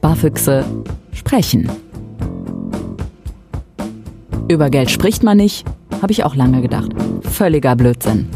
[0.00, 0.64] Sparfüchse
[1.12, 1.70] sprechen.
[4.48, 5.66] Über Geld spricht man nicht,
[6.00, 6.90] habe ich auch lange gedacht.
[7.20, 8.26] Völliger Blödsinn.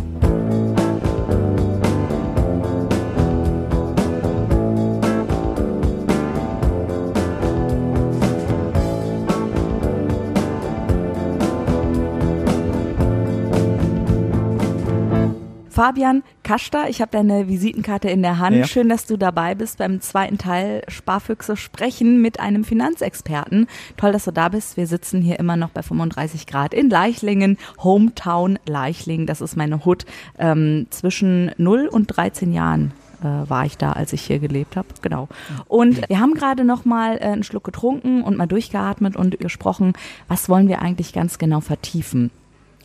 [15.74, 18.54] Fabian Kaster, ich habe deine Visitenkarte in der Hand.
[18.54, 18.64] Ja.
[18.64, 23.66] Schön, dass du dabei bist beim zweiten Teil Sparfüchse sprechen mit einem Finanzexperten.
[23.96, 24.76] Toll, dass du da bist.
[24.76, 29.26] Wir sitzen hier immer noch bei 35 Grad in Leichlingen, Hometown Leichlingen.
[29.26, 30.06] Das ist meine Hut.
[30.38, 32.92] Ähm, zwischen 0 und 13 Jahren
[33.24, 34.86] äh, war ich da, als ich hier gelebt habe.
[35.02, 35.26] Genau.
[35.66, 39.94] Und wir haben gerade noch mal äh, einen Schluck getrunken und mal durchgeatmet und gesprochen,
[40.28, 42.30] was wollen wir eigentlich ganz genau vertiefen.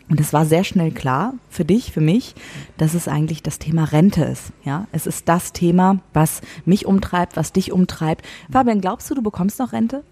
[0.10, 2.34] Und es war sehr schnell klar für dich, für mich,
[2.78, 4.52] dass es eigentlich das Thema Rente ist.
[4.66, 8.26] Ja, es ist das Thema, was mich umtreibt, was dich umtreibt.
[8.52, 10.04] Fabian, glaubst du, du bekommst noch Rente?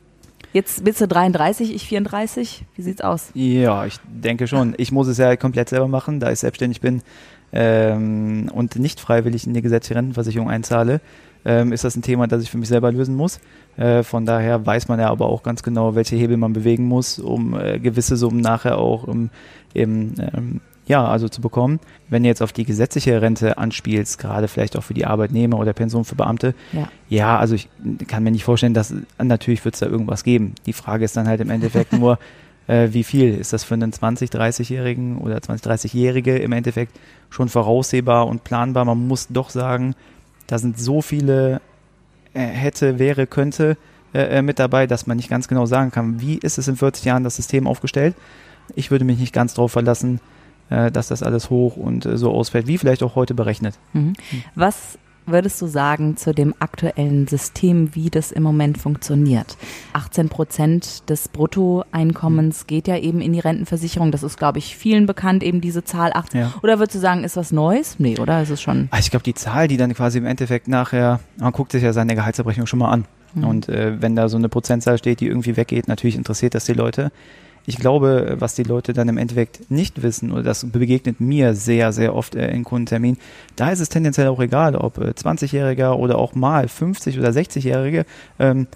[0.53, 2.63] Jetzt bist du 33, ich 34.
[2.75, 3.31] Wie sieht's aus?
[3.33, 4.75] Ja, ich denke schon.
[4.77, 7.01] Ich muss es ja komplett selber machen, da ich selbstständig bin
[7.51, 11.01] ähm, und nicht freiwillig in die gesetzliche Rentenversicherung einzahle
[11.47, 13.39] ähm, ist das ein Thema, das ich für mich selber lösen muss.
[13.77, 17.19] Äh, von daher weiß man ja aber auch ganz genau, welche Hebel man bewegen muss,
[17.19, 19.29] um äh, gewisse Summen nachher auch im,
[19.73, 21.79] im ähm, ja, also zu bekommen.
[22.09, 25.73] Wenn du jetzt auf die gesetzliche Rente anspielst, gerade vielleicht auch für die Arbeitnehmer oder
[25.73, 27.69] Pension für Beamte, ja, ja also ich
[28.07, 30.53] kann mir nicht vorstellen, dass natürlich wird es da irgendwas geben.
[30.65, 32.19] Die Frage ist dann halt im Endeffekt nur,
[32.67, 36.97] äh, wie viel ist das für einen 20, 30-Jährigen oder 20, 30-Jährige im Endeffekt
[37.29, 38.83] schon voraussehbar und planbar?
[38.85, 39.95] Man muss doch sagen,
[40.47, 41.61] da sind so viele
[42.33, 43.77] äh, hätte, wäre, könnte
[44.13, 46.75] äh, äh, mit dabei, dass man nicht ganz genau sagen kann, wie ist es in
[46.75, 48.15] 40 Jahren das System aufgestellt.
[48.75, 50.19] Ich würde mich nicht ganz darauf verlassen,
[50.69, 53.77] äh, dass das alles hoch und so ausfällt, wie vielleicht auch heute berechnet.
[53.93, 54.13] Mhm.
[54.55, 59.57] Was würdest du sagen zu dem aktuellen System, wie das im Moment funktioniert?
[59.93, 64.11] 18 Prozent des Bruttoeinkommens geht ja eben in die Rentenversicherung.
[64.11, 66.39] Das ist, glaube ich, vielen bekannt, eben diese Zahl 18.
[66.39, 66.53] Ja.
[66.63, 67.99] Oder würdest du sagen, ist was Neues?
[67.99, 68.41] Nee, oder?
[68.41, 68.87] Ist es schon?
[68.91, 71.93] Also ich glaube, die Zahl, die dann quasi im Endeffekt nachher, man guckt sich ja
[71.93, 73.05] seine Gehaltsabrechnung schon mal an.
[73.33, 73.43] Mhm.
[73.43, 76.73] Und äh, wenn da so eine Prozentzahl steht, die irgendwie weggeht, natürlich interessiert das die
[76.73, 77.11] Leute.
[77.69, 81.91] Ich glaube, was die Leute dann im Endeffekt nicht wissen, oder das begegnet mir sehr,
[81.91, 83.19] sehr oft äh, in Kundenterminen,
[83.57, 88.05] da ist es tendenziell auch egal, ob äh, 20-Jähriger oder auch mal 50- oder 60-Jährige.
[88.39, 88.67] Ähm,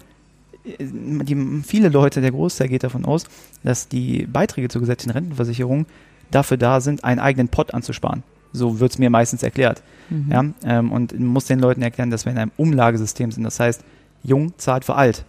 [0.78, 3.24] die, viele Leute, der Großteil geht davon aus,
[3.64, 5.86] dass die Beiträge zur gesetzlichen Rentenversicherung
[6.30, 8.22] dafür da sind, einen eigenen Pot anzusparen.
[8.52, 9.82] So wird es mir meistens erklärt.
[10.10, 10.30] Mhm.
[10.30, 13.44] Ja, ähm, und muss den Leuten erklären, dass wir in einem Umlagesystem sind.
[13.44, 13.82] Das heißt,
[14.22, 15.24] jung zahlt für alt.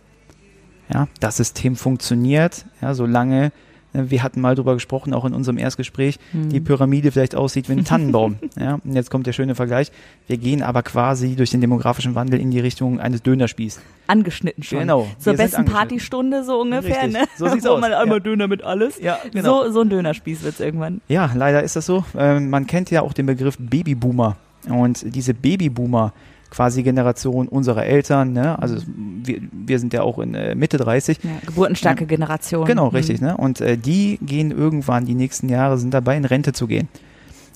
[0.92, 3.52] Ja, das System funktioniert, ja, solange
[3.94, 6.50] ne, wir hatten mal drüber gesprochen, auch in unserem Erstgespräch, mhm.
[6.50, 8.38] die Pyramide vielleicht aussieht wie ein Tannenbaum.
[8.60, 9.92] ja, und jetzt kommt der schöne Vergleich.
[10.28, 13.80] Wir gehen aber quasi durch den demografischen Wandel in die Richtung eines Dönerspieß.
[14.08, 14.80] Angeschnitten schon.
[14.80, 15.08] Genau.
[15.20, 17.14] Zur besten Partystunde so ungefähr, Richtig.
[17.14, 17.26] ne?
[17.38, 17.80] So sieht's aus.
[17.80, 18.24] mal einmal ja.
[18.24, 19.00] Döner mit alles.
[19.00, 19.64] Ja, genau.
[19.66, 21.02] So, so ein Dönerspieß wird's irgendwann.
[21.08, 22.04] Ja, leider ist das so.
[22.18, 24.36] Ähm, man kennt ja auch den Begriff Babyboomer.
[24.70, 26.14] Und diese Babyboomer,
[26.53, 28.31] quasi Generation unserer Eltern.
[28.31, 28.59] Ne?
[28.59, 31.18] Also wir, wir sind ja auch in äh, Mitte 30.
[31.24, 32.66] Ja, geburtenstarke Generation.
[32.66, 32.96] Genau, mhm.
[32.96, 33.22] richtig.
[33.22, 33.36] Ne?
[33.36, 36.90] Und äh, die gehen irgendwann, die nächsten Jahre sind dabei, in Rente zu gehen.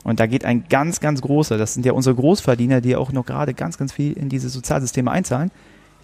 [0.03, 3.25] Und da geht ein ganz, ganz großer, das sind ja unsere Großverdiener, die auch noch
[3.25, 5.51] gerade ganz, ganz viel in diese Sozialsysteme einzahlen,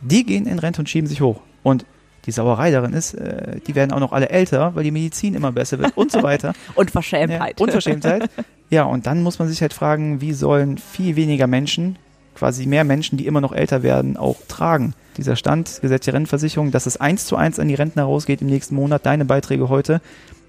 [0.01, 1.39] die gehen in Rente und schieben sich hoch.
[1.63, 1.85] Und
[2.25, 5.51] die Sauerei darin ist, äh, die werden auch noch alle älter, weil die Medizin immer
[5.51, 6.53] besser wird und so weiter.
[6.75, 7.59] Unverschämtheit.
[7.59, 8.29] Ja, Unverschämtheit.
[8.69, 11.97] Ja, und dann muss man sich halt fragen, wie sollen viel weniger Menschen
[12.35, 14.94] quasi mehr Menschen, die immer noch älter werden, auch tragen.
[15.17, 18.75] Dieser Stand, gesetzliche Rentenversicherung, dass es eins zu eins an die Rentner rausgeht im nächsten
[18.75, 20.01] Monat, deine Beiträge heute,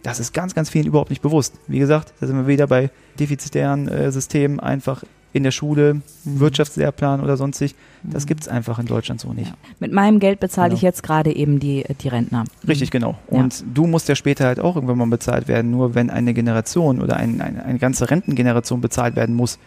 [0.03, 1.55] das ist ganz, ganz vielen überhaupt nicht bewusst.
[1.67, 5.03] Wie gesagt, da sind wir wieder bei defizitären äh, Systemen, einfach
[5.33, 6.41] in der Schule, mhm.
[6.41, 7.75] Wirtschaftslehrplan oder sonstig.
[8.03, 8.29] Das mhm.
[8.29, 9.49] gibt es einfach in Deutschland so nicht.
[9.49, 9.57] Ja.
[9.81, 10.77] Mit meinem Geld bezahle genau.
[10.77, 12.45] ich jetzt gerade eben die, die Rentner.
[12.69, 13.19] Richtig, genau.
[13.27, 13.67] Und ja.
[13.75, 15.71] du musst ja später halt auch irgendwann mal bezahlt werden.
[15.71, 19.59] Nur wenn eine Generation oder ein, eine, eine ganze Rentengeneration bezahlt werden muss,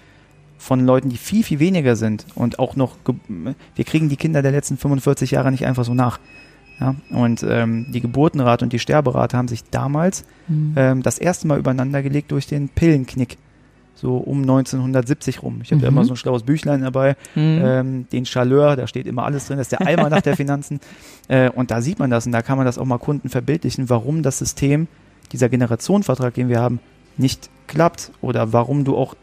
[0.57, 2.95] von Leuten, die viel, viel weniger sind und auch noch,
[3.27, 6.19] wir kriegen die Kinder der letzten 45 Jahre nicht einfach so nach.
[6.80, 10.74] Ja, und ähm, die Geburtenrate und die Sterberate haben sich damals mhm.
[10.75, 13.38] ähm, das erste Mal übereinander gelegt durch den Pillenknick.
[13.95, 15.62] So um 1970 rum.
[15.63, 15.81] Ich habe mhm.
[15.81, 17.62] ja immer so ein schlaues Büchlein dabei, mhm.
[17.63, 20.80] ähm, den Chaleur, da steht immer alles drin, das ist der Eimer nach der Finanzen.
[21.30, 23.89] Äh, und da sieht man das und da kann man das auch mal Kunden verbildlichen,
[23.89, 24.88] warum das System,
[25.33, 26.80] dieser Generationenvertrag, den wir haben,
[27.18, 29.13] nicht klappt oder warum du auch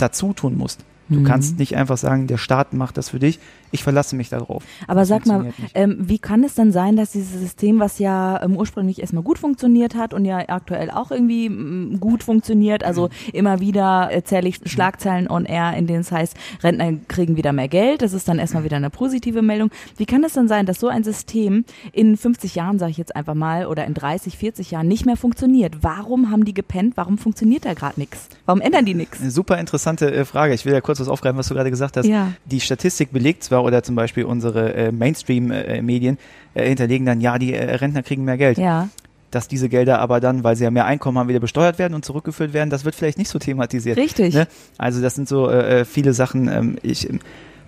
[0.00, 0.84] dazu tun musst.
[1.08, 1.24] Du mhm.
[1.24, 3.40] kannst nicht einfach sagen, der Staat macht das für dich.
[3.72, 4.64] Ich verlasse mich darauf.
[4.86, 8.56] Aber sag mal, ähm, wie kann es denn sein, dass dieses System, was ja ähm,
[8.56, 13.08] ursprünglich erstmal gut funktioniert hat und ja aktuell auch irgendwie m, mm, gut funktioniert, also
[13.08, 13.30] mhm.
[13.32, 17.68] immer wieder erzähle ich Schlagzeilen on air, in denen es heißt, Rentner kriegen wieder mehr
[17.68, 19.70] Geld, das ist dann erstmal wieder eine positive Meldung.
[19.96, 23.14] Wie kann es denn sein, dass so ein System in 50 Jahren, sage ich jetzt
[23.14, 25.82] einfach mal, oder in 30, 40 Jahren nicht mehr funktioniert?
[25.82, 26.96] Warum haben die gepennt?
[26.96, 28.28] Warum funktioniert da gerade nichts?
[28.46, 29.18] Warum ändern die nichts?
[29.20, 30.54] Super interessante äh, Frage.
[30.54, 32.06] Ich will ja kurz was aufgreifen, was du gerade gesagt hast.
[32.06, 32.32] Ja.
[32.44, 36.18] Die Statistik belegt zwar, oder zum Beispiel unsere äh, Mainstream-Medien
[36.54, 38.58] äh, hinterlegen dann, ja, die äh, Rentner kriegen mehr Geld.
[38.58, 38.88] Ja
[39.30, 42.04] dass diese Gelder aber dann, weil sie ja mehr Einkommen haben, wieder besteuert werden und
[42.04, 43.96] zurückgeführt werden, das wird vielleicht nicht so thematisiert.
[43.96, 44.34] Richtig.
[44.34, 44.46] Ne?
[44.76, 46.48] Also das sind so äh, äh viele Sachen.
[46.48, 47.08] Ähm, ich,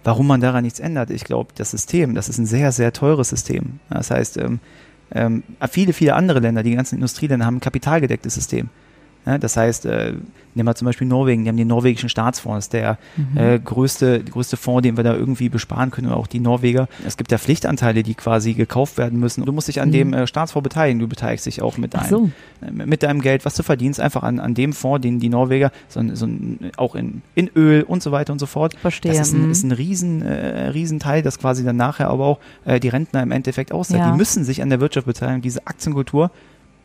[0.05, 3.29] warum man daran nichts ändert, ich glaube, das System, das ist ein sehr, sehr teures
[3.29, 3.79] System.
[3.89, 4.59] Das heißt, ähm,
[5.15, 8.69] ähm, viele, viele andere Länder, die ganzen Industrieländer haben ein kapitalgedecktes System.
[9.25, 10.15] Ja, das heißt, äh,
[10.55, 13.37] nehmen wir zum Beispiel Norwegen, die haben den norwegischen Staatsfonds, der mhm.
[13.37, 16.89] äh, größte, größte Fonds, den wir da irgendwie besparen können, auch die Norweger.
[17.07, 19.45] Es gibt ja Pflichtanteile, die quasi gekauft werden müssen.
[19.45, 19.93] Du musst dich an mhm.
[19.93, 22.31] dem äh, Staatsfonds beteiligen, du beteiligst dich auch mit, deinem, so.
[22.61, 25.71] äh, mit deinem Geld, was du verdienst, einfach an, an dem Fonds, den die Norweger,
[25.89, 26.29] so, so
[26.77, 28.75] auch in, in Öl und so weiter und so fort.
[28.81, 29.13] Verstehe.
[29.13, 29.51] Das ist ein, mhm.
[29.53, 33.23] ist ein riesen, äh, riesen Teil, das quasi dann nachher aber auch äh, die Rentner
[33.23, 34.01] im Endeffekt auszahlt.
[34.01, 34.11] Ja.
[34.11, 35.43] Die müssen sich an der Wirtschaft beteiligen.
[35.43, 36.31] Diese Aktienkultur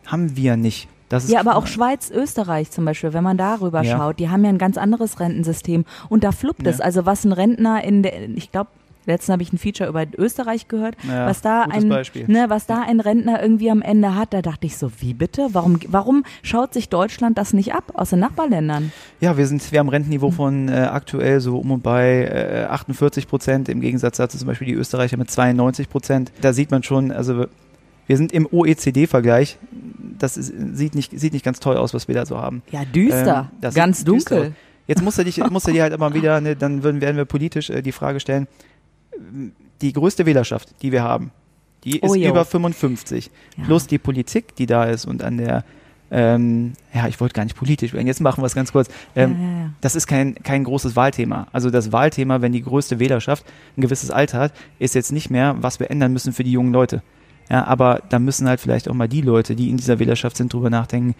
[0.05, 0.87] haben wir nicht
[1.27, 3.97] ja, aber auch Schweiz, Österreich zum Beispiel, wenn man darüber ja.
[3.97, 6.71] schaut, die haben ja ein ganz anderes Rentensystem und da fluppt ja.
[6.71, 6.81] es.
[6.81, 8.69] Also was ein Rentner in der, ich glaube,
[9.07, 12.81] letztens habe ich ein Feature über Österreich gehört, ja, was da ein, ne, was da
[12.81, 15.47] ein Rentner irgendwie am Ende hat, da dachte ich so, wie bitte?
[15.53, 18.91] Warum, warum schaut sich Deutschland das nicht ab aus den Nachbarländern?
[19.19, 23.27] Ja, wir sind, wir haben Rentenniveau von äh, aktuell so um und bei äh, 48
[23.27, 26.31] Prozent im Gegensatz dazu zum Beispiel die Österreicher mit 92 Prozent.
[26.41, 27.45] Da sieht man schon, also
[28.07, 29.57] wir sind im OECD-Vergleich.
[30.17, 32.63] Das ist, sieht, nicht, sieht nicht ganz toll aus, was wir da so haben.
[32.71, 33.51] Ja, düster.
[33.61, 34.37] Ähm, ganz dunkel.
[34.37, 34.55] Düster.
[34.87, 37.25] Jetzt musst du, dich, musst du dir halt immer wieder, ne, dann würden, werden wir
[37.25, 38.47] politisch äh, die Frage stellen,
[39.81, 41.31] die größte Wählerschaft, die wir haben,
[41.83, 43.29] die ist oh, über 55.
[43.57, 43.63] Ja.
[43.65, 45.65] Plus die Politik, die da ist und an der,
[46.09, 48.89] ähm, ja, ich wollte gar nicht politisch werden, jetzt machen wir es ganz kurz.
[49.15, 51.47] Ähm, ja, ja, das ist kein, kein großes Wahlthema.
[51.51, 53.45] Also das Wahlthema, wenn die größte Wählerschaft
[53.75, 56.71] ein gewisses Alter hat, ist jetzt nicht mehr, was wir ändern müssen für die jungen
[56.71, 57.03] Leute.
[57.49, 60.51] Ja, aber da müssen halt vielleicht auch mal die Leute, die in dieser Wählerschaft sind,
[60.51, 61.15] drüber nachdenken,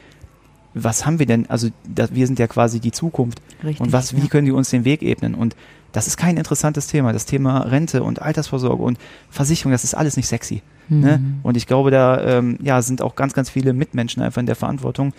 [0.74, 1.50] was haben wir denn?
[1.50, 3.42] Also das, wir sind ja quasi die Zukunft.
[3.64, 4.28] Richtig, und was, wie ja.
[4.28, 5.34] können die uns den Weg ebnen?
[5.34, 5.56] Und
[5.92, 7.14] das ist kein interessantes Thema.
[7.14, 10.62] Das Thema Rente und Altersvorsorge und Versicherung, das ist alles nicht sexy.
[10.90, 10.98] Ne?
[10.98, 11.02] Mhm.
[11.02, 11.22] Ne?
[11.44, 14.56] Und ich glaube, da ähm, ja, sind auch ganz, ganz viele Mitmenschen einfach in der
[14.56, 15.14] Verantwortung,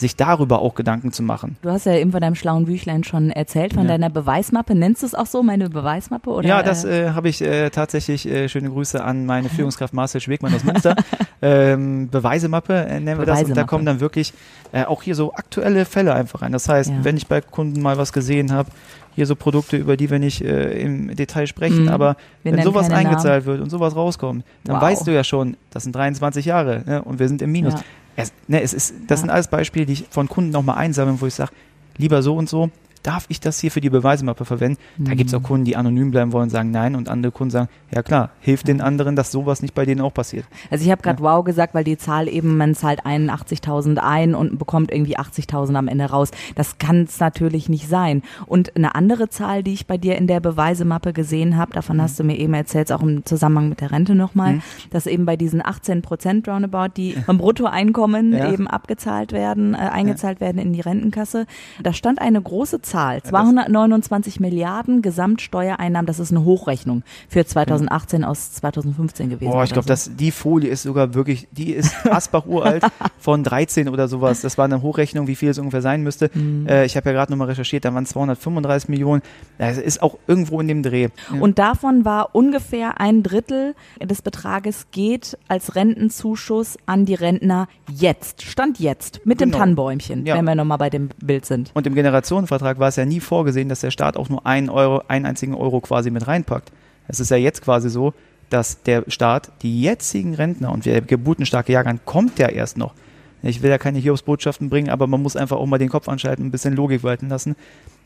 [0.00, 1.56] sich darüber auch Gedanken zu machen.
[1.62, 3.88] Du hast ja eben von deinem schlauen Büchlein schon erzählt, von ja.
[3.88, 4.74] deiner Beweismappe.
[4.74, 6.30] Nennst du es auch so, meine Beweismappe?
[6.30, 6.48] Oder?
[6.48, 8.26] Ja, das äh, habe ich äh, tatsächlich.
[8.26, 10.96] Äh, schöne Grüße an meine Führungskraft Marcel Schwegmann aus Münster.
[11.42, 13.44] ähm, Beweisemappe äh, nennen wir das.
[13.44, 14.32] Und da kommen dann wirklich
[14.72, 16.52] äh, auch hier so aktuelle Fälle einfach rein.
[16.52, 16.96] Das heißt, ja.
[17.04, 18.70] wenn ich bei Kunden mal was gesehen habe,
[19.14, 21.88] hier so Produkte, über die wir nicht äh, im Detail sprechen, mhm.
[21.88, 23.46] aber wir wenn sowas eingezahlt Namen.
[23.46, 24.82] wird und sowas rauskommt, dann wow.
[24.82, 27.74] weißt du ja schon, das sind 23 Jahre ne, und wir sind im Minus.
[27.74, 27.80] Ja.
[28.22, 31.26] Es, ne, es ist, das sind alles Beispiele, die ich von Kunden nochmal einsammeln, wo
[31.26, 31.52] ich sage,
[31.96, 32.70] lieber so und so,
[33.02, 34.80] darf ich das hier für die Beweismappe verwenden?
[34.98, 35.04] Mhm.
[35.04, 37.68] Da gibt es auch Kunden, die anonym bleiben wollen, sagen nein und andere Kunden sagen,
[37.94, 40.44] ja klar, hilft den anderen, dass sowas nicht bei denen auch passiert.
[40.70, 41.28] Also ich habe gerade ja.
[41.28, 45.88] wow gesagt, weil die Zahl eben, man zahlt 81.000 ein und bekommt irgendwie 80.000 am
[45.88, 46.30] Ende raus.
[46.54, 48.22] Das kann es natürlich nicht sein.
[48.46, 52.02] Und eine andere Zahl, die ich bei dir in der Beweisemappe gesehen habe, davon mhm.
[52.02, 54.62] hast du mir eben erzählt, auch im Zusammenhang mit der Rente nochmal, mhm.
[54.90, 58.52] dass eben bei diesen 18 Prozent Roundabout, die vom Bruttoeinkommen ja.
[58.52, 60.46] eben abgezahlt werden, äh, eingezahlt ja.
[60.46, 61.46] werden in die Rentenkasse,
[61.82, 63.22] da stand eine große Zahl Zahl.
[63.22, 69.50] 229 Milliarden Gesamtsteuereinnahmen, das ist eine Hochrechnung für 2018 aus 2015 gewesen.
[69.50, 70.10] Boah, ich glaube, so.
[70.10, 72.84] die Folie ist sogar wirklich, die ist Asbach uralt
[73.18, 74.40] von 13 oder sowas.
[74.40, 76.30] Das war eine Hochrechnung, wie viel es ungefähr sein müsste.
[76.34, 76.66] Mhm.
[76.66, 79.22] Äh, ich habe ja gerade nochmal recherchiert, da waren 235 Millionen.
[79.58, 81.08] Das ist auch irgendwo in dem Dreh.
[81.32, 81.40] Ja.
[81.40, 88.42] Und davon war ungefähr ein Drittel des Betrages geht als Rentenzuschuss an die Rentner jetzt.
[88.42, 89.24] Stand jetzt.
[89.24, 89.52] Mit genau.
[89.52, 90.36] dem Tannenbäumchen, ja.
[90.36, 91.70] wenn wir nochmal bei dem Bild sind.
[91.74, 95.02] Und im Generationenvertrag war es ja nie vorgesehen, dass der Staat auch nur einen Euro,
[95.08, 96.72] einen einzigen Euro quasi mit reinpackt.
[97.06, 98.14] Es ist ja jetzt quasi so,
[98.50, 102.94] dass der Staat die jetzigen Rentner und der geburtenstarke Jahrgang kommt ja erst noch.
[103.42, 106.42] Ich will ja keine Hiobsbotschaften bringen, aber man muss einfach auch mal den Kopf anschalten,
[106.42, 107.56] und ein bisschen Logik walten lassen.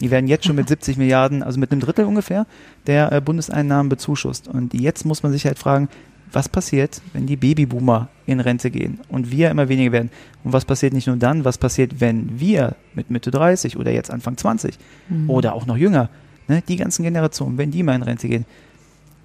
[0.01, 2.47] Die werden jetzt schon mit 70 Milliarden, also mit einem Drittel ungefähr,
[2.87, 4.47] der äh, Bundeseinnahmen bezuschusst.
[4.47, 5.89] Und jetzt muss man sich halt fragen,
[6.35, 10.11] was passiert, wenn die Babyboomer in Rente gehen und wir immer weniger werden?
[10.43, 14.11] Und was passiert nicht nur dann, was passiert, wenn wir mit Mitte 30 oder jetzt
[14.11, 15.31] Anfang 20 mhm.
[15.31, 16.09] oder auch noch jünger,
[16.49, 18.47] ne, die ganzen Generationen, wenn die mal in Rente gehen,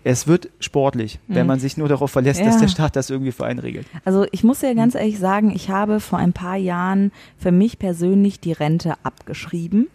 [0.03, 1.35] es wird sportlich, mhm.
[1.35, 2.45] wenn man sich nur darauf verlässt, ja.
[2.45, 3.87] dass der Staat das irgendwie für einen regelt.
[4.05, 7.79] Also ich muss ja ganz ehrlich sagen, ich habe vor ein paar Jahren für mich
[7.79, 9.87] persönlich die Rente abgeschrieben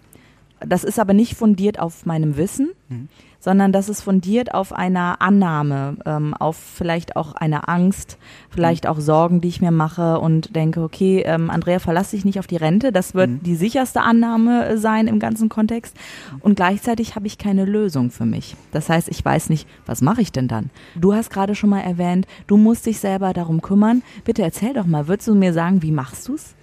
[0.61, 3.09] Das ist aber nicht fundiert auf meinem Wissen, mhm.
[3.39, 8.19] sondern das ist fundiert auf einer Annahme, ähm, auf vielleicht auch einer Angst,
[8.51, 8.91] vielleicht mhm.
[8.91, 12.47] auch Sorgen, die ich mir mache und denke, okay, ähm, Andrea, verlass dich nicht auf
[12.47, 12.93] die Rente.
[12.93, 13.43] Das wird mhm.
[13.43, 15.97] die sicherste Annahme äh, sein im ganzen Kontext.
[16.41, 18.57] Und gleichzeitig habe ich keine Lösung für mich.
[18.73, 20.71] Das heißt, ich weiß nicht, was mache ich denn dann?
[20.95, 24.03] Du hast gerade schon mal erwähnt, du musst dich selber darum kümmern.
[24.25, 26.55] Bitte erzähl doch mal, würdest du mir sagen, wie machst du es?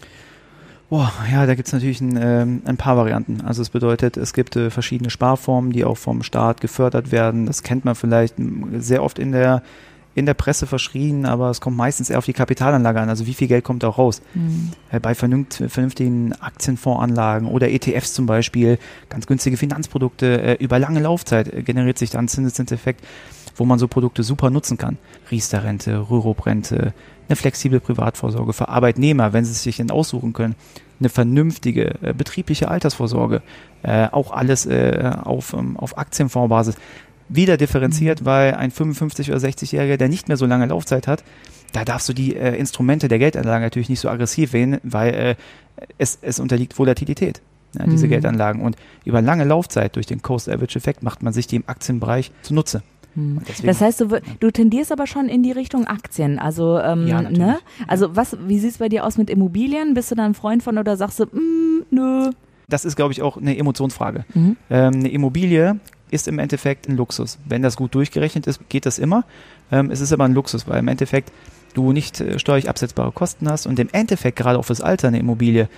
[0.92, 3.40] Boah, ja, da gibt es natürlich ein, ähm, ein paar Varianten.
[3.40, 7.46] Also es bedeutet, es gibt äh, verschiedene Sparformen, die auch vom Staat gefördert werden.
[7.46, 8.36] Das kennt man vielleicht
[8.78, 9.64] sehr oft in der
[10.16, 13.08] in der Presse verschrien, aber es kommt meistens eher auf die Kapitalanlage an.
[13.08, 14.22] Also wie viel Geld kommt da raus?
[14.34, 14.72] Mhm.
[15.02, 21.64] Bei vernünftigen Aktienfondsanlagen oder ETFs zum Beispiel, ganz günstige Finanzprodukte, äh, über lange Laufzeit äh,
[21.64, 23.08] generiert sich dann Zinseszinseffekt,
[23.56, 24.98] wo man so Produkte super nutzen kann.
[25.32, 26.94] Riester-Rente, Rürup-Rente,
[27.32, 30.56] eine flexible Privatvorsorge für Arbeitnehmer, wenn sie es sich denn aussuchen können,
[31.00, 33.42] eine vernünftige äh, betriebliche Altersvorsorge,
[33.84, 36.76] äh, auch alles äh, auf, ähm, auf Aktienfondsbasis.
[37.30, 38.26] Wieder differenziert, mhm.
[38.26, 41.24] weil ein 55- oder 60-Jähriger, der nicht mehr so lange Laufzeit hat,
[41.72, 45.36] da darfst du die äh, Instrumente der Geldanlage natürlich nicht so aggressiv wählen, weil äh,
[45.98, 47.42] es, es unterliegt Volatilität.
[47.80, 48.12] Ja, diese mhm.
[48.12, 48.62] Geldanlagen.
[48.62, 52.84] Und über lange Laufzeit durch den Coast-Average-Effekt macht man sich die im Aktienbereich zunutze.
[53.15, 53.41] Hm.
[53.63, 56.39] Das heißt, du, du tendierst aber schon in die Richtung Aktien.
[56.39, 57.60] Also, ähm, ja, ne?
[57.88, 59.94] Also, was, wie sieht es bei dir aus mit Immobilien?
[59.94, 62.32] Bist du da ein Freund von oder sagst du, mm, nö?
[62.70, 64.25] Das ist, glaube ich, auch eine Emotionsfrage.
[64.34, 64.56] Mhm.
[64.70, 67.38] Ähm, eine Immobilie ist im Endeffekt ein Luxus.
[67.46, 69.25] Wenn das gut durchgerechnet ist, geht das immer.
[69.72, 71.32] Ähm, es ist aber ein Luxus, weil im Endeffekt
[71.74, 75.20] du nicht äh, steuerlich absetzbare Kosten hast und im Endeffekt gerade auch fürs Alter eine
[75.20, 75.70] Immobilie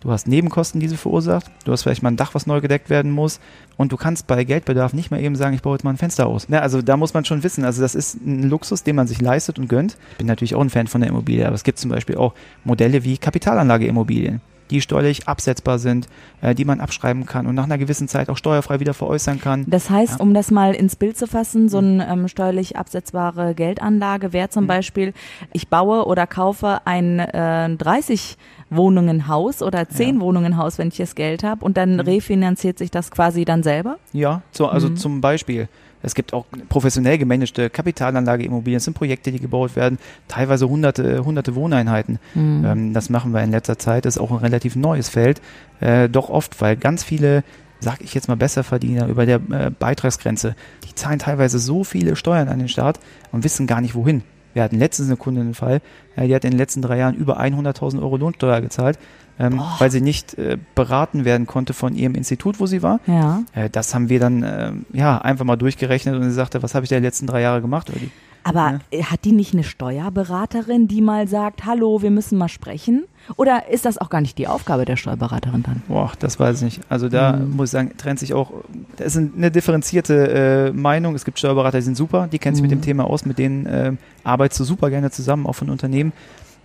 [0.00, 1.50] Du hast Nebenkosten, die sie verursacht.
[1.64, 3.38] Du hast vielleicht mal ein Dach, was neu gedeckt werden muss.
[3.76, 6.26] Und du kannst bei Geldbedarf nicht mal eben sagen, ich baue jetzt mal ein Fenster
[6.26, 6.46] aus.
[6.48, 7.64] Ja, also da muss man schon wissen.
[7.66, 9.98] Also das ist ein Luxus, den man sich leistet und gönnt.
[10.12, 12.32] Ich bin natürlich auch ein Fan von der Immobilie, aber es gibt zum Beispiel auch
[12.64, 16.08] Modelle wie Kapitalanlageimmobilien die steuerlich absetzbar sind,
[16.40, 19.64] äh, die man abschreiben kann und nach einer gewissen Zeit auch steuerfrei wieder veräußern kann.
[19.66, 20.20] Das heißt, ja.
[20.20, 24.64] um das mal ins Bild zu fassen, so eine ähm, steuerlich absetzbare Geldanlage wäre zum
[24.64, 24.68] mhm.
[24.68, 25.12] Beispiel,
[25.52, 28.36] ich baue oder kaufe ein äh, 30
[28.70, 30.20] Wohnungen Haus oder zehn ja.
[30.20, 32.00] Wohnungen Haus, wenn ich das Geld habe und dann mhm.
[32.00, 33.98] refinanziert sich das quasi dann selber?
[34.12, 34.96] Ja, so, also mhm.
[34.96, 35.68] zum Beispiel.
[36.02, 38.78] Es gibt auch professionell gemanagte Kapitalanlageimmobilien.
[38.78, 42.18] Es sind Projekte, die gebaut werden, teilweise hunderte, hunderte Wohneinheiten.
[42.34, 42.64] Mhm.
[42.64, 44.04] Ähm, das machen wir in letzter Zeit.
[44.04, 45.40] Das ist auch ein relativ neues Feld.
[45.80, 47.44] Äh, doch oft, weil ganz viele
[47.82, 50.54] sag ich jetzt mal Besserverdiener über der äh, Beitragsgrenze,
[50.86, 53.00] die zahlen teilweise so viele Steuern an den Staat
[53.32, 54.22] und wissen gar nicht wohin.
[54.54, 55.80] Wir hatten letztens eine Kundin einen Fall,
[56.16, 58.98] ja, die hat in den letzten drei Jahren über 100.000 Euro Lohnsteuer gezahlt,
[59.38, 63.00] ähm, weil sie nicht äh, beraten werden konnte von ihrem Institut, wo sie war.
[63.06, 63.42] Ja.
[63.54, 66.84] Äh, das haben wir dann äh, ja einfach mal durchgerechnet und sie sagte, was habe
[66.84, 67.90] ich da die letzten drei Jahre gemacht?
[67.94, 68.10] Die,
[68.42, 69.10] Aber ja.
[69.10, 73.04] hat die nicht eine Steuerberaterin, die mal sagt, hallo, wir müssen mal sprechen?
[73.36, 75.82] Oder ist das auch gar nicht die Aufgabe der Steuerberaterin dann?
[75.88, 76.80] Boah, das weiß ich nicht.
[76.88, 77.56] Also da mhm.
[77.56, 78.52] muss ich sagen, trennt sich auch,
[78.96, 81.14] das ist eine differenzierte äh, Meinung.
[81.14, 82.68] Es gibt Steuerberater, die sind super, die kennen sich mhm.
[82.68, 82.84] mit dem mhm.
[82.84, 83.92] Thema aus, mit denen äh,
[84.24, 86.12] arbeitest du super gerne zusammen, auch von Unternehmen.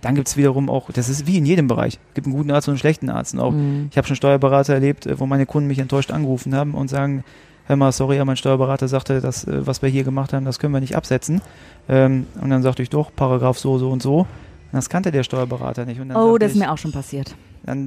[0.00, 1.98] Dann gibt es wiederum auch, das ist wie in jedem Bereich.
[2.08, 3.34] Es gibt einen guten Arzt und einen schlechten Arzt.
[3.34, 3.88] Und auch, mhm.
[3.90, 7.22] Ich habe schon Steuerberater erlebt, äh, wo meine Kunden mich enttäuscht angerufen haben und sagen,
[7.66, 10.72] hör mal, sorry, mein Steuerberater sagte, das, äh, was wir hier gemacht haben, das können
[10.72, 11.40] wir nicht absetzen.
[11.88, 14.26] Ähm, und dann sagte ich doch, Paragraph so, so und so.
[14.72, 16.00] Das kannte der Steuerberater nicht.
[16.14, 17.34] oh, das ist mir auch schon passiert.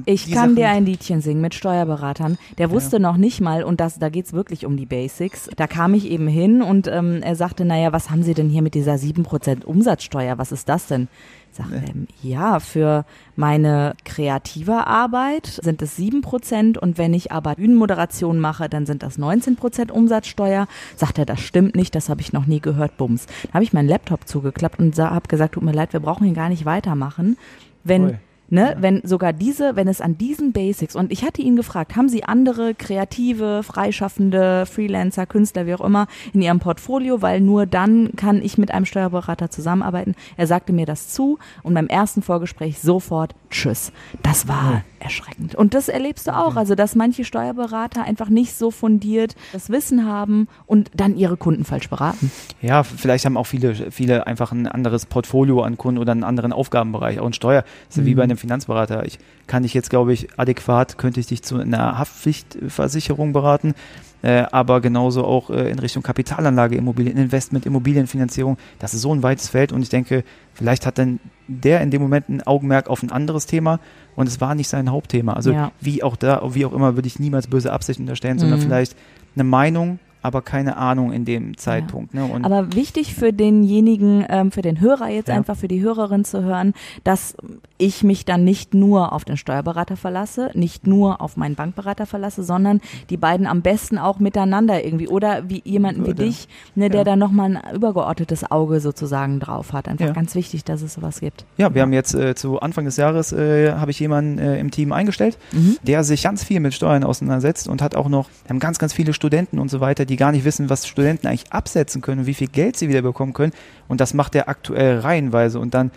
[0.06, 2.38] Ich kann dir ein Liedchen singen mit Steuerberatern.
[2.58, 3.00] Der wusste ja.
[3.00, 5.48] noch nicht mal, und das, da geht's wirklich um die Basics.
[5.56, 8.62] Da kam ich eben hin und ähm, er sagte, naja, was haben Sie denn hier
[8.62, 10.38] mit dieser 7% Umsatzsteuer?
[10.38, 11.08] Was ist das denn?
[11.52, 11.90] Sagt nee.
[11.90, 18.68] ähm, ja, für meine kreative Arbeit sind es 7% und wenn ich aber Bühnenmoderation mache,
[18.68, 20.68] dann sind das 19% Umsatzsteuer.
[20.96, 23.26] Sagt er, das stimmt nicht, das habe ich noch nie gehört, bums.
[23.48, 26.34] Da habe ich meinen Laptop zugeklappt und habe gesagt, tut mir leid, wir brauchen hier
[26.34, 27.36] gar nicht weitermachen.
[27.82, 28.18] Wenn Ui.
[28.52, 28.82] Ne, ja.
[28.82, 32.24] wenn sogar diese, wenn es an diesen Basics, und ich hatte ihn gefragt, haben Sie
[32.24, 38.42] andere kreative, freischaffende Freelancer, Künstler, wie auch immer, in Ihrem Portfolio, weil nur dann kann
[38.42, 40.16] ich mit einem Steuerberater zusammenarbeiten.
[40.36, 43.92] Er sagte mir das zu und beim ersten Vorgespräch sofort Tschüss.
[44.22, 45.54] Das war erschreckend.
[45.54, 50.06] Und das erlebst du auch, also dass manche Steuerberater einfach nicht so fundiert das Wissen
[50.06, 52.30] haben und dann ihre Kunden falsch beraten.
[52.60, 56.52] Ja, vielleicht haben auch viele, viele einfach ein anderes Portfolio an Kunden oder einen anderen
[56.52, 57.18] Aufgabenbereich.
[57.18, 58.06] Auch in Steuer ist mhm.
[58.06, 59.06] wie bei einem Finanzberater.
[59.06, 63.74] Ich kann dich jetzt, glaube ich, adäquat, könnte ich dich zu einer Haftpflichtversicherung beraten.
[64.22, 68.58] Äh, aber genauso auch äh, in Richtung Kapitalanlage, Immobilien, Investment, Immobilienfinanzierung.
[68.78, 72.02] Das ist so ein weites Feld und ich denke, vielleicht hat dann der in dem
[72.02, 73.80] Moment ein Augenmerk auf ein anderes Thema
[74.16, 75.32] und es war nicht sein Hauptthema.
[75.32, 75.72] Also ja.
[75.80, 78.40] wie auch da, wie auch immer, würde ich niemals böse Absichten unterstellen, mhm.
[78.40, 78.94] sondern vielleicht
[79.34, 82.14] eine Meinung aber keine Ahnung in dem Zeitpunkt.
[82.14, 82.26] Ja.
[82.26, 82.44] Ne?
[82.44, 85.36] Aber wichtig für denjenigen, ähm, für den Hörer jetzt ja.
[85.36, 86.74] einfach, für die Hörerin zu hören,
[87.04, 87.36] dass
[87.78, 92.42] ich mich dann nicht nur auf den Steuerberater verlasse, nicht nur auf meinen Bankberater verlasse,
[92.42, 96.22] sondern die beiden am besten auch miteinander irgendwie oder wie jemanden Würde.
[96.22, 97.04] wie dich, ne, der ja.
[97.04, 99.88] da nochmal ein übergeordnetes Auge sozusagen drauf hat.
[99.88, 101.44] Einfach ganz wichtig, dass es sowas gibt.
[101.56, 104.70] Ja, wir haben jetzt äh, zu Anfang des Jahres äh, habe ich jemanden äh, im
[104.70, 105.76] Team eingestellt, mhm.
[105.82, 108.92] der sich ganz viel mit Steuern auseinandersetzt und hat auch noch, wir haben ganz, ganz
[108.92, 112.26] viele Studenten und so weiter, die gar nicht wissen, was Studenten eigentlich absetzen können und
[112.26, 113.52] wie viel Geld sie wieder bekommen können.
[113.88, 115.58] Und das macht er aktuell reihenweise.
[115.58, 115.90] Und dann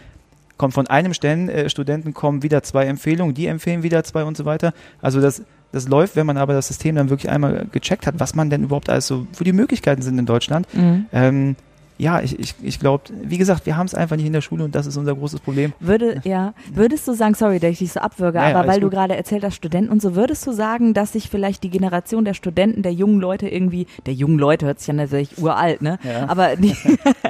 [0.57, 4.37] kommt von einem Stellen, äh, Studenten kommen wieder zwei Empfehlungen, die empfehlen wieder zwei und
[4.37, 4.73] so weiter.
[5.01, 8.35] Also das, das läuft, wenn man aber das System dann wirklich einmal gecheckt hat, was
[8.35, 10.67] man denn überhaupt alles so für die Möglichkeiten sind in Deutschland.
[10.73, 11.05] Mhm.
[11.11, 11.55] Ähm,
[11.97, 14.63] ja, ich, ich, ich glaube, wie gesagt, wir haben es einfach nicht in der Schule
[14.63, 15.73] und das ist unser großes Problem.
[15.79, 18.91] Würde, ja, würdest du sagen, sorry, dass ich dich so abwürge, naja, aber weil gut.
[18.91, 22.25] du gerade erzählt hast, Studenten und so, würdest du sagen, dass sich vielleicht die Generation
[22.25, 25.99] der Studenten, der jungen Leute irgendwie, der jungen Leute hört sich ja natürlich uralt, ne?
[26.03, 26.27] Ja.
[26.29, 26.75] Aber die,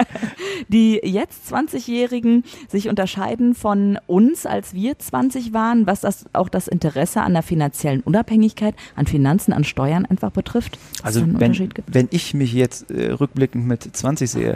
[0.68, 6.68] die jetzt 20-Jährigen sich unterscheiden von uns, als wir 20 waren, was das auch das
[6.68, 10.78] Interesse an der finanziellen Unabhängigkeit, an Finanzen, an Steuern einfach betrifft?
[11.04, 14.53] Also wenn, wenn ich mich jetzt äh, rückblickend mit 20 sehe,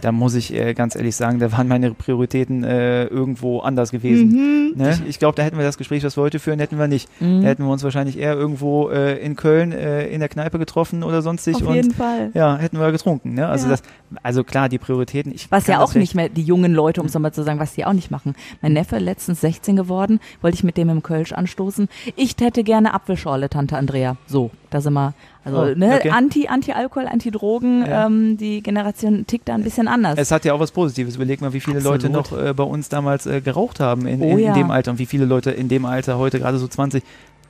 [0.00, 4.28] da muss ich äh, ganz ehrlich sagen, da waren meine Prioritäten äh, irgendwo anders gewesen.
[4.28, 4.72] Mhm.
[4.76, 4.90] Ne?
[4.90, 7.08] Ich, ich glaube, da hätten wir das Gespräch, was wir heute führen, hätten wir nicht.
[7.20, 7.42] Mhm.
[7.42, 11.02] Da hätten wir uns wahrscheinlich eher irgendwo äh, in Köln äh, in der Kneipe getroffen
[11.02, 11.56] oder sonstig.
[11.56, 12.30] Auf jeden Fall.
[12.34, 13.34] Ja, hätten wir getrunken.
[13.34, 13.46] Ne?
[13.46, 13.72] Also, ja.
[13.72, 13.82] das,
[14.22, 15.32] also klar, die Prioritäten.
[15.34, 17.74] Ich was ja auch nicht mehr, die jungen Leute, um es nochmal zu sagen, was
[17.74, 18.34] die auch nicht machen.
[18.62, 21.88] Mein Neffe, letztens 16 geworden, wollte ich mit dem im Kölsch anstoßen.
[22.16, 24.16] Ich hätte gerne Apfelschorle, Tante Andrea.
[24.26, 26.10] So, da sind wir also oh, ne, okay.
[26.10, 28.06] Anti, Anti-Alkohol, Anti-Drogen, ja.
[28.06, 30.18] ähm, die Generation tickt da ein bisschen anders.
[30.18, 31.16] Es hat ja auch was Positives.
[31.16, 32.02] Überleg mal, wie viele Absolut.
[32.02, 34.54] Leute noch äh, bei uns damals äh, geraucht haben in, oh, in, in ja.
[34.54, 37.02] dem Alter und wie viele Leute in dem Alter heute gerade so 20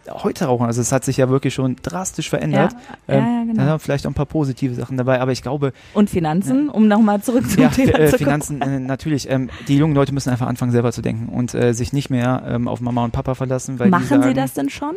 [0.09, 0.67] heute rauchen.
[0.67, 2.73] Also es hat sich ja wirklich schon drastisch verändert.
[3.09, 3.55] Ja, ähm, ja, genau.
[3.55, 5.73] Da haben vielleicht auch ein paar positive Sachen dabei, aber ich glaube.
[5.95, 9.31] Und Finanzen, um nochmal zurück zum ja, Thema äh, zu Finanzen, äh, natürlich.
[9.31, 12.43] Ähm, die jungen Leute müssen einfach anfangen, selber zu denken und äh, sich nicht mehr
[12.47, 13.79] ähm, auf Mama und Papa verlassen.
[13.79, 14.95] Weil Machen sagen, sie das denn schon?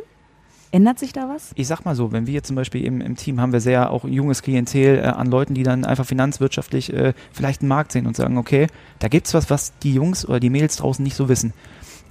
[0.71, 1.51] Ändert sich da was?
[1.55, 4.03] Ich sag mal so, wenn wir zum Beispiel im, im Team haben wir sehr auch
[4.03, 8.15] junges Klientel äh, an Leuten, die dann einfach finanzwirtschaftlich äh, vielleicht einen Markt sehen und
[8.15, 8.67] sagen, okay,
[8.99, 11.53] da gibt's was, was die Jungs oder die Mädels draußen nicht so wissen.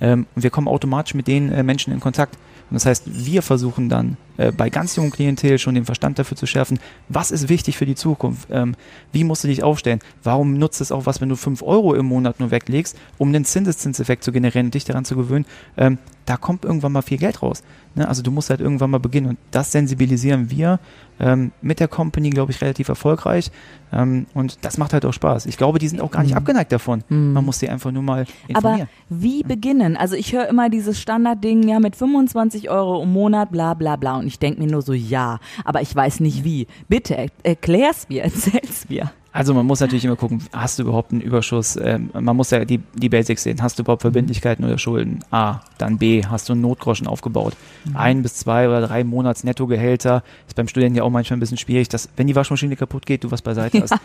[0.01, 2.37] Ähm, und wir kommen automatisch mit den äh, Menschen in Kontakt.
[2.69, 6.37] Und das heißt, wir versuchen dann äh, bei ganz jungen Klientel schon den Verstand dafür
[6.37, 8.75] zu schärfen, was ist wichtig für die Zukunft, ähm,
[9.13, 12.07] wie musst du dich aufstellen, warum nutzt es auch was, wenn du 5 Euro im
[12.07, 16.36] Monat nur weglegst, um den Zinseszinseffekt zu generieren und dich daran zu gewöhnen, ähm, da
[16.36, 17.62] kommt irgendwann mal viel Geld raus.
[17.95, 18.06] Ne?
[18.06, 20.80] Also du musst halt irgendwann mal beginnen und das sensibilisieren wir
[21.19, 23.50] ähm, mit der Company, glaube ich, relativ erfolgreich
[23.93, 25.47] ähm, und das macht halt auch Spaß.
[25.47, 26.39] Ich glaube, die sind auch gar nicht mhm.
[26.39, 27.04] abgeneigt davon.
[27.08, 27.32] Mhm.
[27.32, 28.82] Man muss sie einfach nur mal informieren.
[28.82, 29.97] Aber wie beginnen?
[29.97, 34.17] Also ich höre immer dieses Standardding, ja, mit 25 Euro im Monat, bla bla bla
[34.17, 36.67] und ich denke mir nur so, ja, aber ich weiß nicht wie.
[36.89, 39.12] Bitte erklär's mir, erzähl's mir.
[39.37, 41.77] Also man muss natürlich immer gucken, hast du überhaupt einen Überschuss?
[41.77, 43.61] Ähm, man muss ja die, die Basics sehen.
[43.61, 45.19] Hast du überhaupt Verbindlichkeiten oder Schulden?
[45.31, 45.61] A.
[45.77, 46.25] Dann B.
[46.25, 47.55] Hast du einen Notgroschen aufgebaut?
[47.85, 47.97] Mhm.
[47.99, 50.23] Ein bis zwei oder drei Monats Nettogehälter.
[50.49, 53.25] Ist beim Studenten ja auch manchmal ein bisschen schwierig, dass wenn die Waschmaschine kaputt geht,
[53.25, 53.91] du was beiseite hast.
[53.91, 53.99] Ja.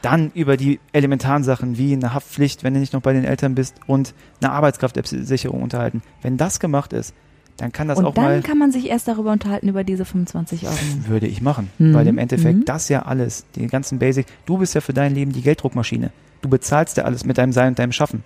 [0.00, 3.54] Dann über die elementaren Sachen wie eine Haftpflicht, wenn du nicht noch bei den Eltern
[3.54, 6.00] bist und eine Arbeitskraftsicherung unterhalten.
[6.22, 7.12] Wenn das gemacht ist,
[7.56, 8.34] dann kann das und auch dann mal.
[8.34, 10.74] dann kann man sich erst darüber unterhalten, über diese 25 Euro.
[11.06, 11.70] Würde ich machen.
[11.78, 11.94] Mhm.
[11.94, 12.64] Weil im Endeffekt mhm.
[12.64, 16.10] das ja alles, die ganzen Basic, du bist ja für dein Leben die Gelddruckmaschine.
[16.40, 18.24] Du bezahlst ja alles mit deinem Sein und deinem Schaffen.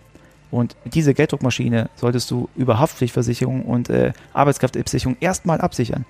[0.50, 6.04] Und diese Gelddruckmaschine solltest du über Haftpflichtversicherung und äh, Arbeitskraftabsicherung erstmal absichern.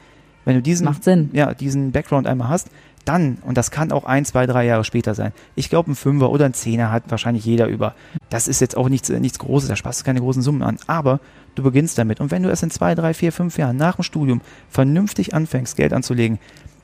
[0.44, 1.30] Wenn du diesen, Macht Sinn.
[1.32, 2.70] Ja, diesen Background einmal hast,
[3.04, 5.32] dann, und das kann auch ein, zwei, drei Jahre später sein.
[5.54, 7.94] Ich glaube, ein Fünfer oder ein Zehner hat wahrscheinlich jeder über.
[8.30, 10.78] Das ist jetzt auch nichts, nichts Großes, da sparst du keine großen Summen an.
[10.86, 11.20] Aber
[11.56, 12.20] du beginnst damit.
[12.20, 14.40] Und wenn du erst in zwei, drei, vier, fünf Jahren nach dem Studium
[14.70, 16.38] vernünftig anfängst, Geld anzulegen,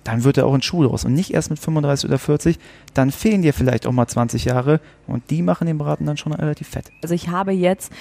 [0.04, 1.04] dann wird er auch ein Schuh draus.
[1.04, 2.58] Und nicht erst mit 35 oder 40,
[2.94, 6.32] dann fehlen dir vielleicht auch mal 20 Jahre und die machen den Braten dann schon
[6.32, 6.90] relativ fett.
[7.02, 7.92] Also ich habe jetzt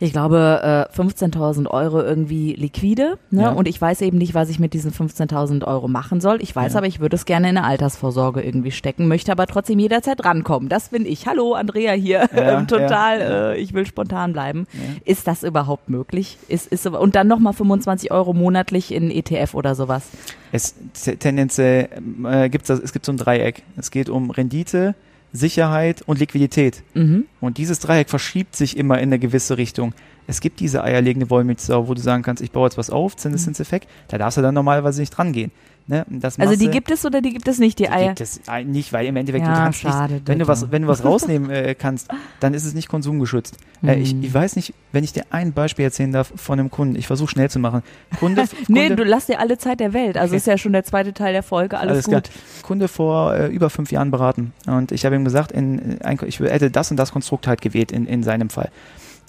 [0.00, 3.18] ich glaube, äh, 15.000 Euro irgendwie liquide.
[3.30, 3.42] Ne?
[3.42, 3.50] Ja.
[3.50, 6.40] Und ich weiß eben nicht, was ich mit diesen 15.000 Euro machen soll.
[6.40, 6.78] Ich weiß ja.
[6.78, 10.68] aber, ich würde es gerne in eine Altersvorsorge irgendwie stecken, möchte aber trotzdem jederzeit rankommen.
[10.68, 11.26] Das bin ich.
[11.26, 12.28] Hallo, Andrea hier.
[12.34, 14.66] Ja, Total, äh, ich will spontan bleiben.
[15.04, 16.38] Ist das überhaupt möglich?
[16.48, 20.04] Ist, ist, und dann nochmal 25 Euro monatlich in ETF oder sowas?
[20.52, 20.74] Es
[21.18, 21.88] tendenziell
[22.24, 23.62] äh, gibt's das, es gibt so ein Dreieck.
[23.76, 24.94] Es geht um Rendite,
[25.32, 26.82] Sicherheit und Liquidität.
[26.94, 27.24] Mhm.
[27.40, 29.92] Und dieses Dreieck verschiebt sich immer in eine gewisse Richtung.
[30.26, 33.88] Es gibt diese eierlegende Wollmilchsau, wo du sagen kannst, ich baue jetzt was auf, Zinseszinseffekt,
[34.08, 35.50] da darfst du dann normalerweise nicht dran gehen.
[35.90, 36.04] Ne?
[36.38, 38.08] Also die gibt es oder die gibt es nicht, die Eier?
[38.08, 40.70] Gibt es äh, nicht, weil im Endeffekt Ja, du kannst schade, nicht, wenn du was,
[40.70, 42.08] wenn du was rausnehmen äh, kannst,
[42.40, 43.56] dann ist es nicht konsumgeschützt.
[43.82, 44.22] Äh, ich, Hm.
[44.22, 47.30] ich weiß nicht, wenn ich dir ein Beispiel erzählen darf von einem Kunden, ich versuche
[47.30, 47.82] schnell zu machen.
[48.20, 50.18] Kunde, Nee, Kunde, du lass dir alle Zeit der Welt.
[50.18, 50.36] Also Okay.
[50.36, 51.78] ist ja schon der zweite Teil der Folge.
[51.78, 52.12] Alles, Alles gut.
[52.24, 52.34] klar.
[52.62, 56.18] Kunde vor äh, über fünf Jahren beraten und ich habe ihm gesagt, in, in, ein-
[56.26, 58.68] ich hätte das und das Konstrukt halt gewählt in, in seinem Fall.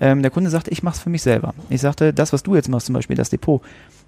[0.02, 1.54] Ähm, der Kunde sagte, ich mache es für mich selber.
[1.70, 3.62] Ich sagte, das, was du jetzt machst, zum Beispiel das Depot,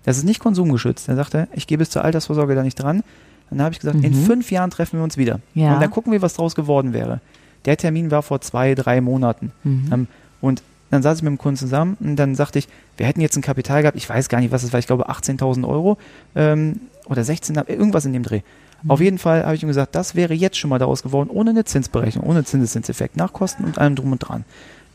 [0.04, 1.10] das ist nicht konsumgeschützt.
[1.10, 3.04] Er sagte, ich gehe bis zur Altersvorsorge da nicht dran.
[3.50, 4.26] Dann habe ich gesagt, in Mhm.
[4.26, 5.40] fünf Jahren treffen wir uns wieder.
[5.54, 5.74] Ja.
[5.74, 7.20] Und dann gucken wir, was draus geworden wäre.
[7.66, 9.52] Der Termin war vor zwei, drei Monaten.
[9.64, 9.90] Mhm.
[9.92, 10.08] Ähm,
[10.40, 13.38] und dann saß ich mit dem Kunden zusammen und dann sagte ich, wir hätten jetzt
[13.38, 15.98] ein Kapital gehabt, ich weiß gar nicht, was es war, ich glaube 18.000 Euro
[16.36, 18.42] ähm, oder 16, irgendwas in dem Dreh.
[18.84, 18.92] Mhm.
[18.92, 21.52] Auf jeden Fall habe ich ihm gesagt, das wäre jetzt schon mal daraus geworden, ohne
[21.52, 24.44] eine Zinsberechnung, ohne Zinseszinseffekt, nach Kosten und allem drum und dran.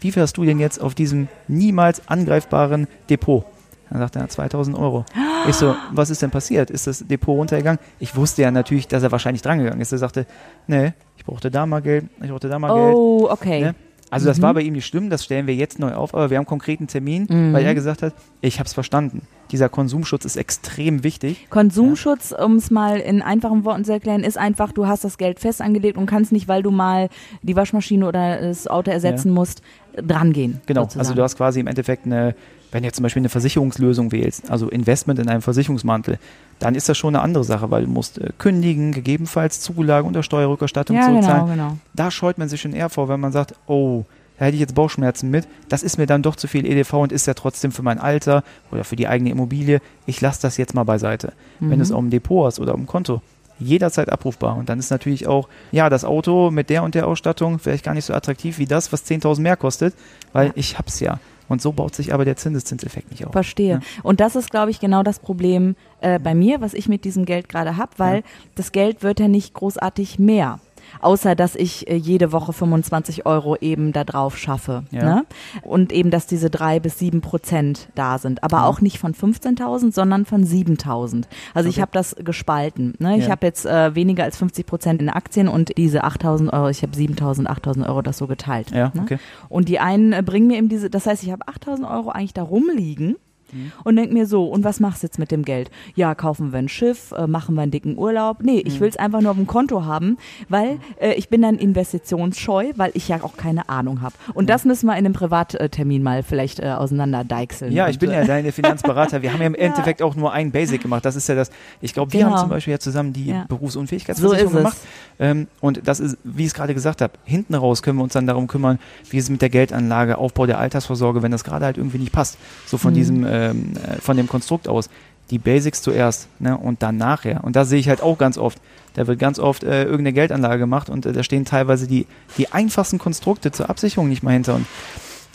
[0.01, 3.45] Wie wärst du denn jetzt auf diesem niemals angreifbaren Depot?
[3.91, 5.05] Dann sagte er 2000 Euro.
[5.49, 6.71] Ich so, was ist denn passiert?
[6.71, 7.79] Ist das Depot runtergegangen?
[8.01, 9.93] Ich wusste ja natürlich, dass er wahrscheinlich drangegangen ist.
[9.93, 10.27] Er sagte,
[10.67, 12.95] nee, ich brauchte da mal Geld, ich brauchte da mal Geld.
[12.97, 13.61] Oh, okay.
[13.61, 13.75] Ne?
[14.11, 14.42] Also das Mhm.
[14.42, 16.47] war bei ihm nicht schlimm, das stellen wir jetzt neu auf, aber wir haben einen
[16.49, 17.53] konkreten Termin, Mhm.
[17.53, 19.23] weil er gesagt hat, ich habe es verstanden.
[19.51, 21.47] Dieser Konsumschutz ist extrem wichtig.
[21.51, 25.38] Konsumschutz, um es mal in einfachen Worten zu erklären, ist einfach, du hast das Geld
[25.40, 27.09] fest angelegt und kannst nicht, weil du mal
[27.42, 29.62] die Waschmaschine oder das Auto ersetzen musst,
[29.97, 30.61] drangehen.
[30.66, 31.01] Genau, sozusagen.
[31.01, 32.35] also du hast quasi im Endeffekt eine,
[32.77, 36.19] wenn du jetzt zum Beispiel eine Versicherungslösung wählst, also Investment in einem Versicherungsmantel,
[36.59, 40.23] dann ist das schon eine andere Sache, weil du musst äh, kündigen, gegebenenfalls Zulage unter
[40.23, 41.47] Steuerrückerstattung ja, zurückzahlen.
[41.47, 41.79] genau, genau.
[41.95, 44.05] Da scheut man sich schon eher vor, wenn man sagt, oh,
[44.39, 47.12] da hätte ich jetzt Bauchschmerzen mit, das ist mir dann doch zu viel EDV und
[47.12, 50.75] ist ja trotzdem für mein Alter oder für die eigene Immobilie, ich lasse das jetzt
[50.75, 51.33] mal beiseite.
[51.61, 51.95] Wenn du es Mhm.
[51.97, 53.23] auf dem Depot hast oder dem Konto,
[53.59, 54.59] jederzeit abrufbar.
[54.59, 57.95] Und dann ist natürlich auch, ja, das Auto mit der und der Ausstattung vielleicht gar
[57.95, 59.95] nicht so attraktiv wie das, was 10.000 mehr kostet,
[60.35, 61.19] weil ich hab's ja.
[61.49, 63.33] Und so baut sich aber der Zinseszinseffekt nicht auf.
[63.33, 63.75] Verstehe.
[63.75, 63.81] Ja.
[64.03, 67.25] Und das ist, glaube ich, genau das Problem äh, bei mir, was ich mit diesem
[67.25, 68.23] Geld gerade habe, weil Ja.
[68.57, 70.59] das Geld wird ja nicht großartig mehr.
[71.01, 74.85] Außer dass ich äh, jede Woche 25 Euro eben da drauf schaffe.
[74.90, 75.05] Ja.
[75.05, 75.27] Ne?
[75.62, 78.42] Und eben, dass diese drei bis sieben Prozent da sind.
[78.42, 78.66] Aber Ja.
[78.66, 81.25] auch nicht von 15.000, sondern von 7.000.
[81.55, 81.83] Also ich Okay.
[81.83, 82.94] habe das gespalten.
[82.99, 83.18] Ne?
[83.18, 83.31] Ich Ja.
[83.31, 86.92] habe jetzt äh, weniger als 50 Prozent in Aktien und diese 8.000 Euro, ich habe
[86.96, 88.70] 7.000, 8.000 Euro das so geteilt.
[88.70, 89.03] Ja, ne?
[89.03, 89.18] okay.
[89.49, 92.35] Und die einen äh, bringen mir eben diese, das heißt, ich habe 8000 Euro eigentlich
[92.35, 93.16] da rumliegen
[93.53, 93.73] Mhm.
[93.85, 95.71] und denk mir so, und was machst du jetzt mit dem Geld?
[95.95, 98.39] Ja, kaufen wir ein Schiff, äh, machen wir einen dicken Urlaub.
[98.43, 98.81] Nee, ich Mhm.
[98.81, 100.17] will es einfach nur auf dem Konto haben,
[100.49, 104.15] weil äh, ich bin dann investitionsscheu, weil ich ja auch keine Ahnung habe.
[104.35, 107.73] Und das müssen wir in einem Privattermin mal vielleicht äh, auseinanderdeichseln.
[107.73, 109.23] Ja, ich bin äh, ja deine Finanzberater.
[109.23, 111.05] Wir haben ja im Endeffekt auch nur ein Basic gemacht.
[111.05, 112.33] Das ist ja das, ich glaube, wir Genau.
[112.33, 113.45] haben zum Beispiel ja zusammen die Ja.
[113.49, 114.77] Berufsunfähigkeitsversicherung So gemacht.
[115.19, 118.13] Ähm, und das ist, wie ich es gerade gesagt habe, hinten raus können wir uns
[118.13, 118.79] dann darum kümmern,
[119.11, 122.39] wie es mit der Geldanlage, Aufbau der Altersvorsorge, wenn das gerade halt irgendwie nicht passt.
[122.67, 122.95] So von Mhm.
[122.97, 124.88] diesem, ähm, äh, von dem Konstrukt aus.
[125.31, 127.42] Die Basics zuerst ne, und dann nachher.
[127.42, 128.61] Und das sehe ich halt auch ganz oft.
[128.94, 132.07] Da wird ganz oft äh, irgendeine Geldanlage gemacht und äh, da stehen teilweise die,
[132.38, 134.55] die einfachsten Konstrukte zur Absicherung nicht mal hinter.
[134.55, 134.66] Und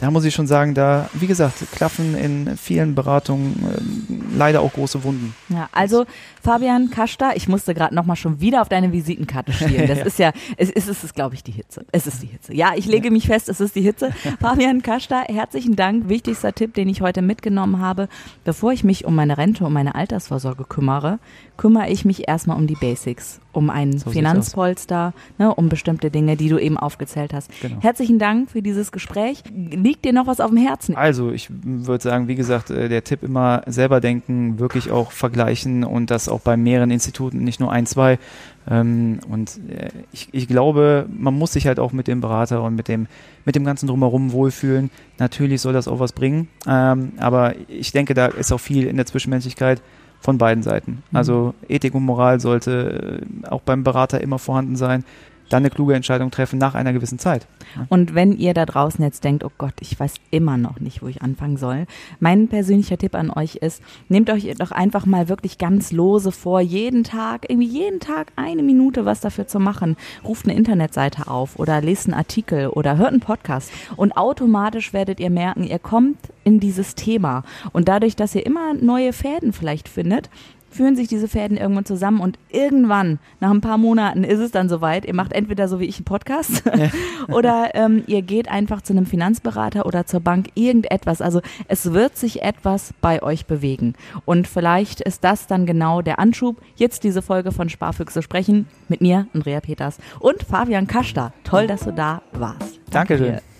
[0.01, 3.55] da muss ich schon sagen, da, wie gesagt, klaffen in vielen Beratungen
[4.09, 5.33] ähm, leider auch große Wunden.
[5.49, 6.05] Ja, also
[6.43, 9.87] Fabian Kaster, ich musste gerade nochmal schon wieder auf deine Visitenkarte schielen.
[9.87, 10.05] Das Ja.
[10.05, 11.85] ist ja, es ist, es ist, glaube ich, die Hitze.
[11.91, 12.53] Es ist die Hitze.
[12.53, 14.11] Ja, ich lege mich fest, es ist die Hitze.
[14.41, 16.09] Fabian Kaster, herzlichen Dank.
[16.09, 18.09] Wichtigster Tipp, den ich heute mitgenommen habe.
[18.43, 21.19] Bevor ich mich um meine Rente, um meine Altersvorsorge kümmere,
[21.57, 26.35] kümmere ich mich erstmal um die Basics, um ein So Finanzpolster, ne, um bestimmte Dinge,
[26.35, 27.51] die du eben aufgezählt hast.
[27.61, 27.77] Genau.
[27.81, 29.43] Herzlichen Dank für dieses Gespräch.
[29.91, 30.95] Liegt dir noch was auf dem Herzen?
[30.95, 35.83] Also, ich würde sagen, wie gesagt, äh, der Tipp immer selber denken, wirklich auch vergleichen
[35.83, 38.17] und das auch bei mehreren Instituten, nicht nur ein, zwei.
[38.69, 42.75] Ähm, Und äh, ich, ich glaube, man muss sich halt auch mit dem Berater und
[42.75, 43.07] mit dem,
[43.43, 44.91] mit dem ganzen Drumherum wohlfühlen.
[45.19, 48.95] Natürlich soll das auch was bringen, ähm, aber ich denke, da ist auch viel in
[48.95, 49.81] der Zwischenmenschlichkeit
[50.21, 51.03] von beiden Seiten.
[51.11, 51.17] Mhm.
[51.17, 55.03] Also Ethik und Moral sollte äh, auch beim Berater immer vorhanden sein.
[55.51, 57.45] Dann eine kluge Entscheidung treffen nach einer gewissen Zeit.
[57.89, 61.07] Und wenn ihr da draußen jetzt denkt, oh Gott, ich weiß immer noch nicht, wo
[61.07, 61.85] ich anfangen soll,
[62.19, 66.61] mein persönlicher Tipp an euch ist, nehmt euch doch einfach mal wirklich ganz lose vor,
[66.61, 69.97] jeden Tag, irgendwie jeden Tag eine Minute was dafür zu machen.
[70.23, 75.19] Ruft eine Internetseite auf oder lest einen Artikel oder hört einen Podcast und automatisch werdet
[75.19, 77.43] ihr merken, ihr kommt in dieses Thema.
[77.73, 80.29] Und dadurch, dass ihr immer neue Fäden vielleicht findet,
[80.71, 84.69] führen sich diese Fäden irgendwann zusammen und irgendwann, nach ein paar Monaten, ist es dann
[84.69, 85.05] soweit.
[85.05, 86.63] Ihr macht entweder so wie ich einen Podcast
[87.27, 91.21] oder ähm, ihr geht einfach zu einem Finanzberater oder zur Bank irgendetwas.
[91.21, 93.95] Also es wird sich etwas bei euch bewegen.
[94.25, 99.01] Und vielleicht ist das dann genau der Anschub, jetzt diese Folge von Sparfüchse sprechen mit
[99.01, 101.33] mir, Andrea Peters und Fabian Kaster.
[101.43, 102.79] Toll, dass du da warst.
[102.89, 103.33] Dankeschön.
[103.33, 103.50] dir.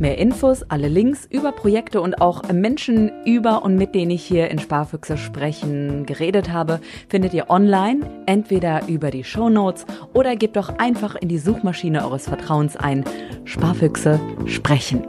[0.00, 4.50] Mehr Infos, alle Links über Projekte und auch Menschen über und mit denen ich hier
[4.50, 9.84] in Sparfüchse sprechen geredet habe, findet ihr online, entweder über die Show Notes
[10.14, 13.04] oder gebt doch einfach in die Suchmaschine eures Vertrauens ein
[13.44, 15.06] Sparfüchse sprechen.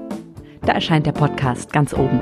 [0.66, 2.20] Da erscheint der Podcast ganz oben.